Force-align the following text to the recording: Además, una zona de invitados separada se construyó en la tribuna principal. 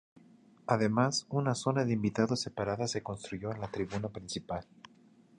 Además, 0.65 1.27
una 1.29 1.53
zona 1.53 1.85
de 1.85 1.93
invitados 1.93 2.39
separada 2.41 2.87
se 2.87 3.03
construyó 3.03 3.51
en 3.51 3.61
la 3.61 3.67
tribuna 3.69 4.07
principal. 4.09 4.65